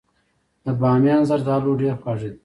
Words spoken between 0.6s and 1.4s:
د بامیان